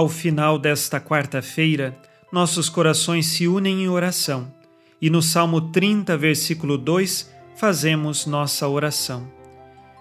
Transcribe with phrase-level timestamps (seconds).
[0.00, 1.94] Ao final desta quarta-feira,
[2.32, 4.50] nossos corações se unem em oração
[4.98, 9.30] e no Salmo 30, versículo 2, fazemos nossa oração.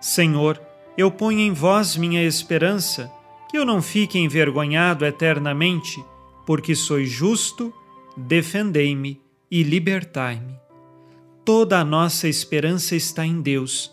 [0.00, 0.62] Senhor,
[0.96, 3.10] eu ponho em vós minha esperança,
[3.50, 6.00] que eu não fique envergonhado eternamente,
[6.46, 7.74] porque sois justo,
[8.16, 10.54] defendei-me e libertai-me.
[11.44, 13.90] Toda a nossa esperança está em Deus.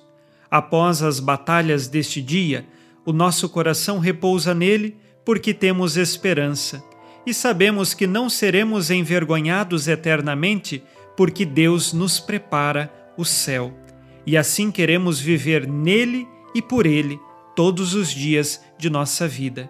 [0.51, 2.67] Após as batalhas deste dia,
[3.03, 4.95] o nosso coração repousa nele
[5.27, 6.81] porque temos esperança
[7.25, 10.81] e sabemos que não seremos envergonhados eternamente,
[11.17, 13.77] porque Deus nos prepara o céu.
[14.25, 17.19] E assim queremos viver nele e por ele
[17.57, 19.69] todos os dias de nossa vida.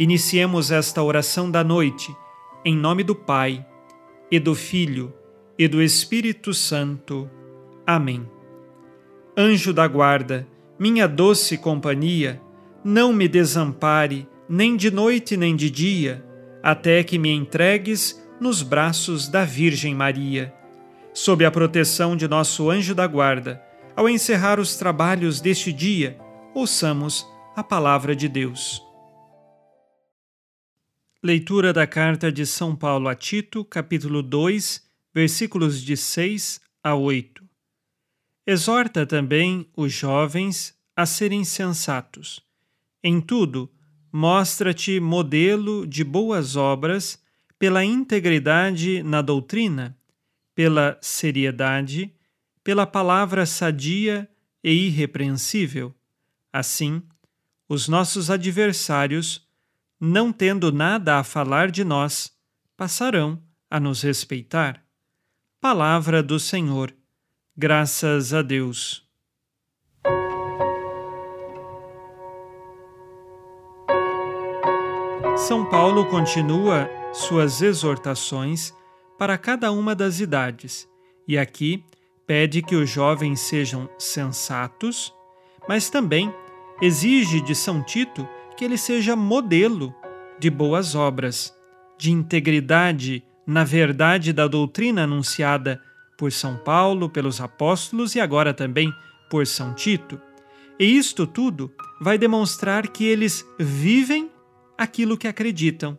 [0.00, 2.12] Iniciemos esta oração da noite,
[2.64, 3.64] em nome do Pai,
[4.28, 5.14] e do Filho,
[5.56, 7.30] e do Espírito Santo.
[7.86, 8.28] Amém.
[9.36, 10.44] Anjo da guarda,
[10.76, 12.42] minha doce companhia,
[12.82, 16.24] não me desampare, nem de noite nem de dia
[16.62, 20.54] até que me entregues nos braços da Virgem Maria.
[21.12, 23.62] Sob a proteção de nosso anjo da guarda,
[23.96, 26.18] ao encerrar os trabalhos deste dia,
[26.54, 27.26] ouçamos
[27.56, 28.82] a palavra de Deus.
[31.22, 37.44] Leitura da carta de São Paulo a Tito, capítulo 2, versículos de 6 a 8.
[38.46, 42.40] Exorta também os jovens a serem sensatos.
[43.02, 43.68] Em tudo,
[44.12, 47.22] mostra-te modelo de boas obras
[47.58, 49.96] pela integridade na doutrina,
[50.54, 52.14] pela seriedade,
[52.62, 54.28] pela palavra sadia
[54.62, 55.94] e irrepreensível.
[56.52, 57.02] Assim,
[57.68, 59.46] os nossos adversários,
[60.00, 62.32] não tendo nada a falar de nós,
[62.76, 64.82] passarão a nos respeitar.
[65.60, 66.94] Palavra do Senhor.
[67.56, 69.07] Graças a Deus.
[75.46, 78.74] São Paulo continua suas exortações
[79.16, 80.88] para cada uma das idades
[81.28, 81.84] e aqui
[82.26, 85.14] pede que os jovens sejam sensatos,
[85.68, 86.34] mas também
[86.82, 89.94] exige de São Tito que ele seja modelo
[90.40, 91.54] de boas obras,
[91.96, 95.80] de integridade na verdade da doutrina anunciada
[96.18, 98.92] por São Paulo, pelos apóstolos e agora também
[99.30, 100.20] por São Tito.
[100.78, 104.30] E isto tudo vai demonstrar que eles vivem
[104.78, 105.98] aquilo que acreditam.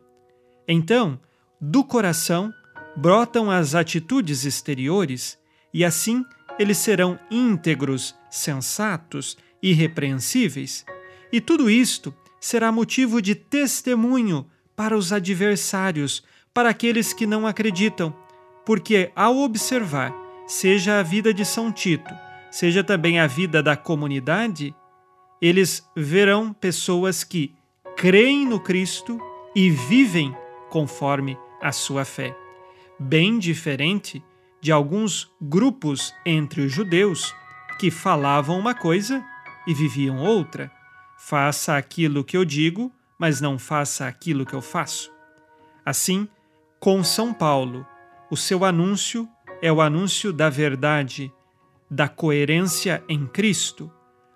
[0.65, 1.19] Então,
[1.59, 2.53] do coração
[2.95, 5.37] brotam as atitudes exteriores
[5.73, 6.25] e assim
[6.57, 10.85] eles serão íntegros, sensatos, irrepreensíveis.
[11.31, 16.23] E tudo isto será motivo de testemunho para os adversários,
[16.53, 18.15] para aqueles que não acreditam,
[18.65, 20.13] porque ao observar,
[20.47, 22.13] seja a vida de São Tito,
[22.49, 24.73] seja também a vida da comunidade,
[25.41, 27.53] eles verão pessoas que
[27.99, 29.19] creem no Cristo
[29.53, 30.33] e vivem
[30.69, 32.33] conforme a sua fé.
[32.97, 34.23] Bem diferente
[34.61, 37.35] de alguns grupos entre os judeus
[37.77, 39.21] que falavam uma coisa
[39.67, 40.71] e viviam outra.
[41.17, 42.89] Faça aquilo que eu digo,
[43.19, 45.11] mas não faça aquilo que eu faço.
[45.85, 46.25] Assim,
[46.79, 47.85] com São Paulo,
[48.31, 49.27] o seu anúncio
[49.61, 51.29] é o anúncio da verdade,
[51.91, 53.91] da coerência em Cristo.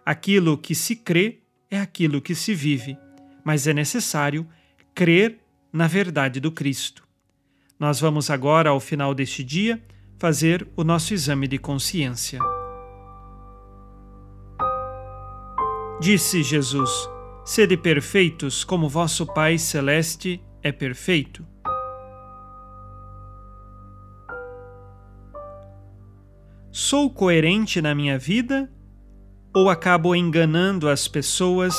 [0.06, 1.40] Aquilo que se crê
[1.72, 2.98] é aquilo que se vive
[3.44, 4.48] mas é necessário
[4.94, 5.40] crer
[5.72, 7.04] na verdade do Cristo.
[7.80, 9.84] Nós vamos agora, ao final deste dia,
[10.18, 12.40] fazer o nosso exame de consciência.
[16.00, 16.90] Disse Jesus:
[17.44, 21.46] Sede perfeitos, como vosso Pai Celeste é perfeito.
[26.72, 28.72] Sou coerente na minha vida
[29.54, 31.76] ou acabo enganando as pessoas?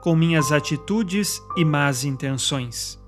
[0.00, 2.98] Com minhas atitudes e más intenções.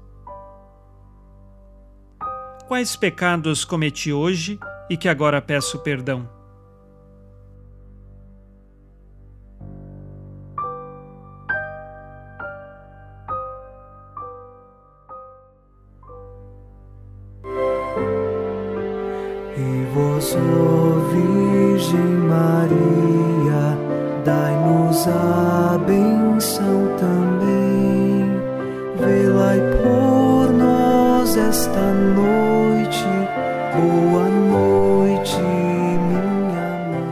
[2.67, 4.59] Quais pecados cometi hoje
[4.89, 6.29] e que agora peço perdão?
[19.57, 23.77] E vós, ó Virgem Maria,
[24.25, 25.60] dai-nos a
[33.73, 36.27] Boa noite, minha
[36.91, 37.05] mãe.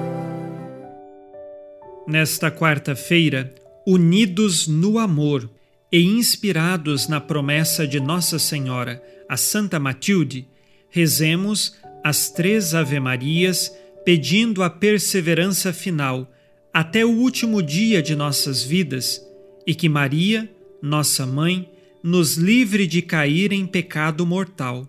[2.07, 3.55] Nesta quarta-feira,
[3.87, 5.49] unidos no amor
[5.93, 10.49] e inspirados na promessa de Nossa Senhora, a Santa Matilde,
[10.91, 13.73] rezemos as três Ave-Marias
[14.05, 16.29] pedindo a perseverança final
[16.75, 19.25] até o último dia de nossas vidas
[19.65, 20.51] e que Maria,
[20.83, 21.71] nossa mãe,
[22.03, 24.89] nos livre de cair em pecado mortal.